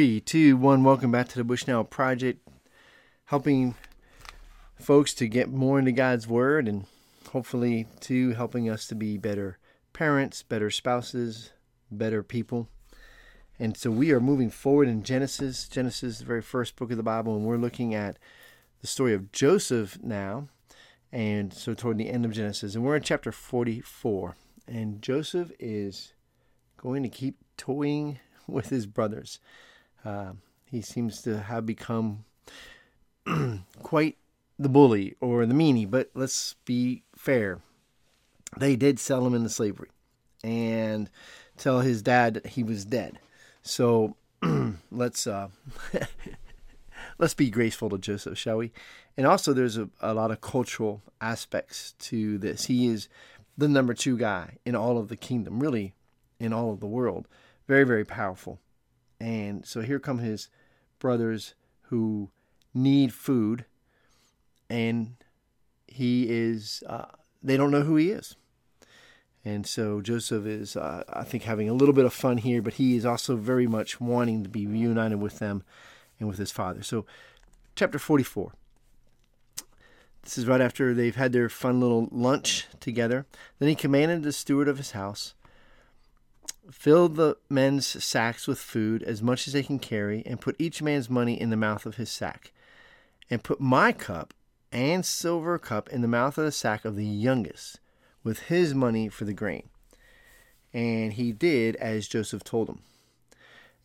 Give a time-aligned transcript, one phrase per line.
[0.00, 0.82] Three, two, one.
[0.82, 2.44] Welcome back to the Bushnell Project,
[3.26, 3.76] helping
[4.74, 6.86] folks to get more into God's Word and
[7.30, 9.56] hopefully, to helping us to be better
[9.92, 11.52] parents, better spouses,
[11.92, 12.68] better people.
[13.60, 17.04] And so we are moving forward in Genesis, Genesis, the very first book of the
[17.04, 18.18] Bible, and we're looking at
[18.80, 20.48] the story of Joseph now.
[21.12, 24.34] And so toward the end of Genesis, and we're in chapter 44.
[24.66, 26.14] And Joseph is
[26.78, 28.18] going to keep toying
[28.48, 29.38] with his brothers.
[30.04, 30.32] Uh,
[30.70, 32.24] he seems to have become
[33.82, 34.18] quite
[34.58, 37.60] the bully or the meanie, but let's be fair.
[38.56, 39.88] They did sell him into slavery
[40.42, 41.10] and
[41.56, 43.18] tell his dad that he was dead.
[43.62, 44.16] So
[44.90, 45.48] let's uh,
[47.18, 48.72] let's be graceful to Joseph, shall we?
[49.16, 52.64] And also, there's a, a lot of cultural aspects to this.
[52.64, 53.08] He is
[53.56, 55.94] the number two guy in all of the kingdom, really,
[56.40, 57.28] in all of the world.
[57.68, 58.58] Very, very powerful.
[59.20, 60.48] And so here come his
[60.98, 62.30] brothers who
[62.72, 63.64] need food,
[64.68, 65.16] and
[65.86, 67.06] he is, uh,
[67.42, 68.36] they don't know who he is.
[69.44, 72.74] And so Joseph is, uh, I think, having a little bit of fun here, but
[72.74, 75.62] he is also very much wanting to be reunited with them
[76.18, 76.82] and with his father.
[76.82, 77.04] So,
[77.76, 78.52] chapter 44.
[80.22, 83.26] This is right after they've had their fun little lunch together.
[83.58, 85.34] Then he commanded the steward of his house
[86.70, 90.80] Fill the men's sacks with food, as much as they can carry, and put each
[90.80, 92.52] man's money in the mouth of his sack.
[93.30, 94.32] And put my cup
[94.72, 97.80] and silver cup in the mouth of the sack of the youngest,
[98.22, 99.68] with his money for the grain.
[100.72, 102.80] And he did as Joseph told him.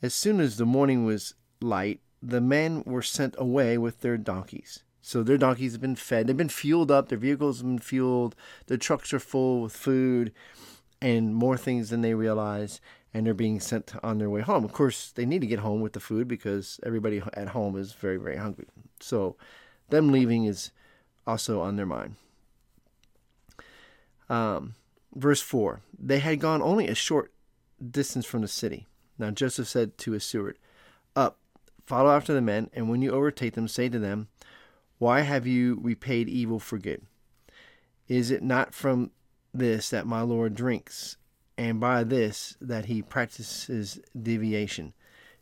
[0.02, 4.84] As soon as the morning was light, the men were sent away with their donkeys.
[5.02, 8.36] So their donkeys have been fed, they've been fueled up, their vehicles have been fueled,
[8.68, 10.32] their trucks are full with food
[11.02, 12.82] and more things than they realize
[13.14, 14.64] and they're being sent on their way home.
[14.64, 17.94] Of course, they need to get home with the food because everybody at home is
[17.94, 18.66] very, very hungry.
[19.00, 19.36] So,
[19.90, 20.72] them leaving is
[21.26, 22.16] also on their mind.
[24.30, 24.76] Um,
[25.16, 27.32] verse 4 They had gone only a short
[27.90, 28.86] distance from the city.
[29.18, 30.58] Now Joseph said to his steward,
[31.16, 31.40] Up,
[31.86, 34.28] follow after the men, and when you overtake them, say to them,
[35.00, 37.02] Why have you repaid evil for good?
[38.08, 39.12] Is it not from
[39.54, 41.18] this that my Lord drinks,
[41.58, 44.94] and by this that he practices divination.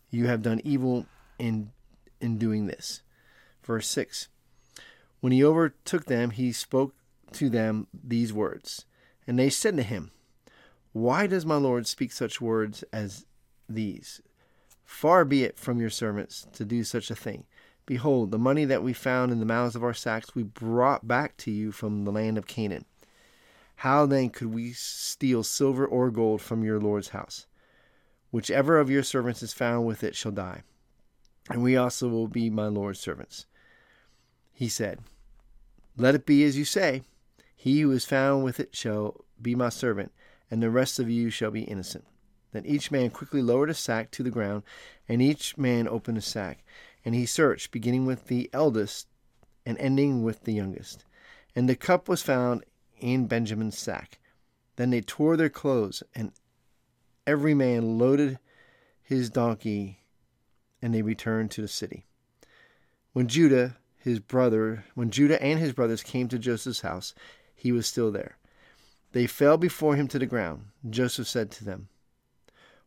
[0.10, 1.06] You have done evil
[1.38, 1.72] in
[2.20, 3.02] in doing this.
[3.64, 4.30] Verse 6.
[5.20, 6.96] When he overtook them, he spoke
[7.34, 8.86] to them these words.
[9.26, 10.12] And they said to him,
[10.94, 13.26] Why does my Lord speak such words as
[13.68, 14.22] these?
[14.86, 17.46] Far be it from your servants to do such a thing.
[17.86, 21.36] Behold, the money that we found in the mouths of our sacks we brought back
[21.38, 22.86] to you from the land of Canaan.
[23.82, 27.46] How then could we steal silver or gold from your Lord's house?
[28.32, 30.64] Whichever of your servants is found with it shall die,
[31.50, 33.46] and we also will be my Lord's servants.
[34.52, 35.00] He said,
[35.96, 37.04] Let it be as you say.
[37.56, 40.12] He who is found with it shall be my servant,
[40.50, 42.06] and the rest of you shall be innocent.
[42.54, 44.64] Then each man quickly lowered a sack to the ground,
[45.08, 46.64] and each man opened a sack.
[47.06, 49.08] And he searched, beginning with the eldest
[49.68, 51.06] and ending with the youngest.
[51.56, 52.64] And the cup was found
[53.00, 54.20] in Benjamin's sack.
[54.76, 56.32] Then they tore their clothes, and
[57.26, 58.40] every man loaded
[59.02, 60.04] his donkey,
[60.82, 62.06] and they returned to the city.
[63.14, 67.14] When Judah, his brother, when Judah and his brothers came to Joseph's house,
[67.56, 68.38] he was still there.
[69.14, 70.68] They fell before him to the ground.
[70.88, 71.90] Joseph said to them,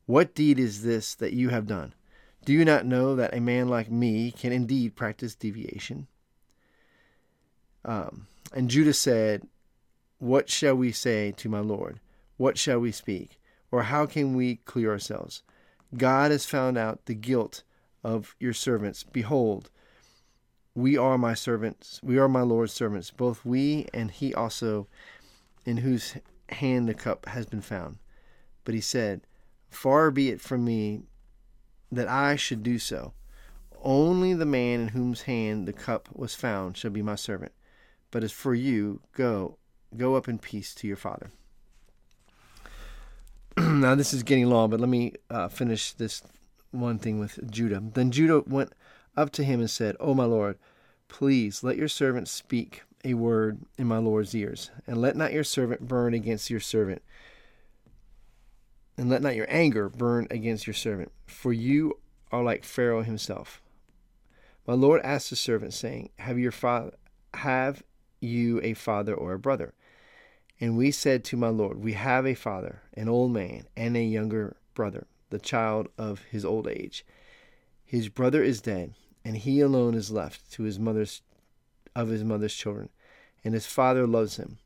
[0.06, 1.94] What deed is this that you have done?
[2.44, 6.06] Do you not know that a man like me can indeed practice divination?
[7.84, 9.46] Um, and Judah said,
[10.20, 11.98] what shall we say to my Lord?
[12.36, 13.40] What shall we speak?
[13.72, 15.42] Or how can we clear ourselves?
[15.96, 17.62] God has found out the guilt
[18.04, 19.02] of your servants.
[19.02, 19.70] Behold,
[20.74, 22.00] we are my servants.
[22.02, 24.88] We are my Lord's servants, both we and he also,
[25.64, 26.16] in whose
[26.50, 27.96] hand the cup has been found.
[28.64, 29.22] But he said,
[29.70, 31.02] Far be it from me
[31.90, 33.14] that I should do so.
[33.82, 37.52] Only the man in whose hand the cup was found shall be my servant.
[38.10, 39.56] But as for you, go
[39.96, 41.30] Go up in peace to your father.
[43.58, 46.22] now, this is getting long, but let me uh, finish this
[46.70, 47.82] one thing with Judah.
[47.82, 48.72] Then Judah went
[49.16, 50.58] up to him and said, O my Lord,
[51.08, 55.44] please let your servant speak a word in my Lord's ears, and let not your
[55.44, 57.02] servant burn against your servant,
[58.96, 61.98] and let not your anger burn against your servant, for you
[62.30, 63.62] are like Pharaoh himself.
[64.66, 66.92] My Lord asked the servant, saying, Have your father
[67.34, 67.82] have
[68.20, 69.72] you a father or a brother?
[70.60, 74.02] And we said to my Lord, We have a father, an old man, and a
[74.02, 77.04] younger brother, the child of his old age.
[77.84, 81.22] His brother is dead, and he alone is left to his mother's
[81.96, 82.88] of his mother's children,
[83.42, 84.58] and his father loves him.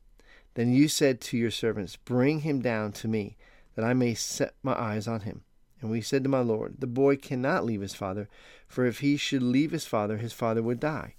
[0.53, 3.35] Then you said to your servants, Bring him down to me,
[3.75, 5.43] that I may set my eyes on him.
[5.81, 8.29] And we said to my Lord, The boy cannot leave his father,
[8.67, 11.15] for if he should leave his father, his father would die.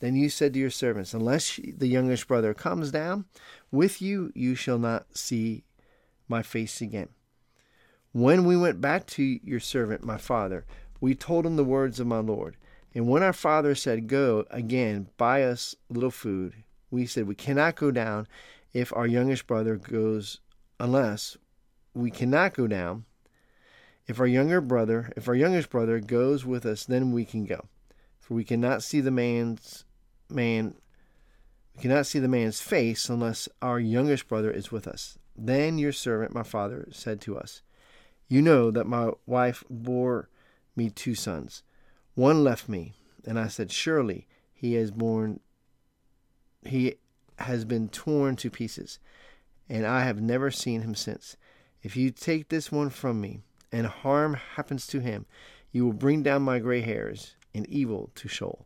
[0.00, 3.24] Then you said to your servants, Unless the youngest brother comes down
[3.70, 5.64] with you, you shall not see
[6.28, 7.08] my face again.
[8.12, 10.64] When we went back to your servant, my father,
[11.00, 12.56] we told him the words of my Lord.
[12.94, 16.54] And when our father said, Go again, buy us a little food,
[16.90, 18.26] we said, We cannot go down
[18.72, 20.40] if our youngest brother goes,
[20.78, 21.36] unless
[21.94, 23.04] we cannot go down.
[24.06, 27.66] If our younger brother, if our youngest brother goes with us, then we can go.
[28.20, 29.84] For we cannot see the man's
[30.28, 30.74] man
[31.76, 35.18] we cannot see the man's face unless our youngest brother is with us.
[35.36, 37.60] Then your servant, my father, said to us,
[38.28, 40.30] You know that my wife bore
[40.74, 41.62] me two sons.
[42.14, 42.94] One left me,
[43.26, 45.40] and I said, Surely he has borne
[46.64, 46.94] he
[47.38, 48.98] has been torn to pieces,
[49.68, 51.36] and I have never seen him since.
[51.82, 53.40] If you take this one from me,
[53.70, 55.26] and harm happens to him,
[55.70, 58.65] you will bring down my gray hairs and evil to Sheol.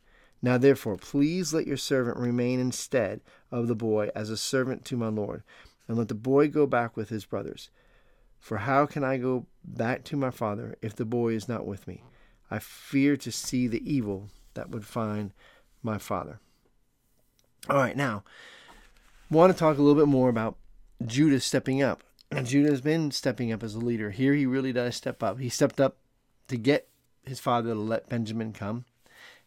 [0.41, 3.21] Now therefore, please let your servant remain instead
[3.51, 5.43] of the boy as a servant to my Lord,
[5.87, 7.69] and let the boy go back with his brothers.
[8.39, 11.87] For how can I go back to my father if the boy is not with
[11.87, 12.03] me?
[12.49, 15.31] I fear to see the evil that would find
[15.83, 16.39] my father.
[17.69, 18.23] All right, now,
[19.29, 20.57] want to talk a little bit more about
[21.05, 22.01] Judah stepping up.
[22.43, 24.09] Judah has been stepping up as a leader.
[24.09, 25.39] Here he really does step up.
[25.39, 25.97] He stepped up
[26.47, 26.87] to get
[27.25, 28.85] his father to let Benjamin come,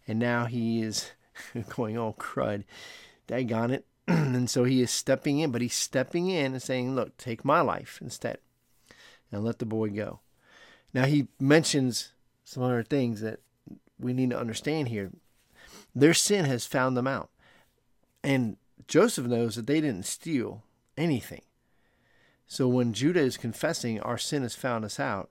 [0.07, 1.13] and now he is
[1.77, 2.65] going, oh, crud,
[3.29, 3.87] daggone it.
[4.09, 7.61] and so he is stepping in, but he's stepping in and saying, look, take my
[7.61, 8.39] life instead
[9.33, 10.21] and let the boy go.
[10.93, 12.13] Now he mentions
[12.45, 13.41] some other things that
[13.99, 15.11] we need to understand here.
[15.95, 17.31] Their sin has found them out.
[18.23, 18.57] And
[18.87, 20.63] Joseph knows that they didn't steal
[20.97, 21.43] anything.
[22.47, 25.31] So when Judah is confessing, our sin has found us out,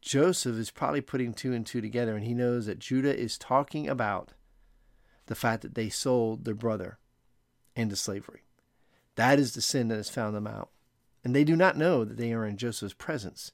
[0.00, 3.88] Joseph is probably putting two and two together, and he knows that Judah is talking
[3.88, 4.32] about
[5.26, 6.98] the fact that they sold their brother
[7.76, 8.42] into slavery.
[9.16, 10.70] That is the sin that has found them out.
[11.22, 13.52] And they do not know that they are in Joseph's presence,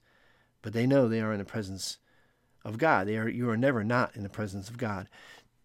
[0.62, 1.98] but they know they are in the presence
[2.64, 3.06] of God.
[3.06, 5.08] They are you are never not in the presence of God.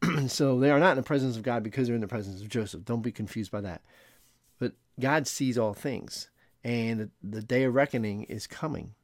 [0.27, 2.49] so they are not in the presence of God because they're in the presence of
[2.49, 2.85] Joseph.
[2.85, 3.81] Don't be confused by that.
[4.57, 6.29] But God sees all things,
[6.63, 8.95] and the, the day of reckoning is coming.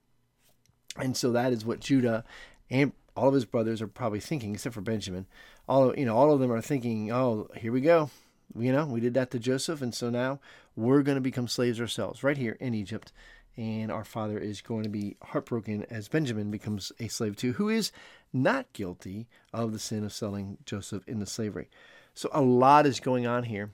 [0.99, 2.23] And so that is what Judah
[2.69, 5.25] and all of his brothers are probably thinking, except for Benjamin.
[5.67, 8.09] All of, you know, all of them are thinking, "Oh, here we go.
[8.55, 10.39] You know, we did that to Joseph, and so now
[10.75, 13.11] we're going to become slaves ourselves right here in Egypt.
[13.57, 17.69] And our father is going to be heartbroken as Benjamin becomes a slave too, who
[17.69, 17.91] is
[18.31, 21.67] not guilty of the sin of selling Joseph into slavery.
[22.13, 23.72] So a lot is going on here.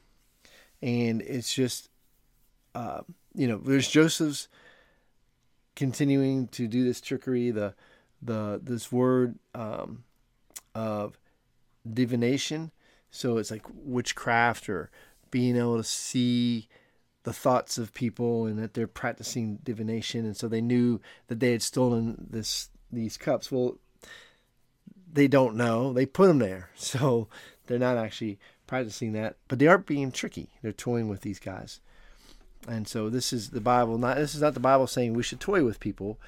[0.81, 1.89] And it's just,
[2.73, 3.01] uh,
[3.35, 4.47] you know, there's Joseph's
[5.75, 7.73] continuing to do this trickery, the,
[8.21, 10.03] the, this word um,
[10.75, 11.19] of
[11.91, 12.71] divination.
[13.11, 14.89] So it's like witchcraft or
[15.31, 16.67] being able to see
[17.23, 20.25] the thoughts of people and that they're practicing divination.
[20.25, 23.51] And so they knew that they had stolen this these cups.
[23.51, 23.77] Well
[25.11, 25.93] they don't know.
[25.93, 26.69] They put them there.
[26.75, 27.27] So
[27.65, 30.49] they're not actually practicing that but they aren't being tricky.
[30.61, 31.79] They're toying with these guys
[32.67, 35.39] and so this is the bible not this is not the bible saying we should
[35.39, 36.19] toy with people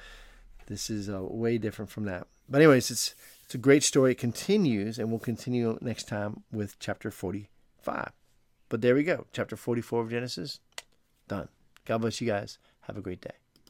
[0.66, 3.14] this is uh, way different from that but anyways it's
[3.44, 8.10] it's a great story it continues and we'll continue next time with chapter 45
[8.68, 10.60] but there we go chapter 44 of genesis
[11.28, 11.48] Done.
[11.84, 12.58] God bless you guys.
[12.82, 13.45] Have a great day.